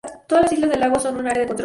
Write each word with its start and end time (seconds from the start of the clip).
Todas 0.27 0.45
las 0.45 0.53
islas 0.53 0.71
del 0.71 0.79
lago 0.79 0.99
son 0.99 1.15
un 1.17 1.27
área 1.27 1.41
de 1.43 1.47
conservación. 1.47 1.59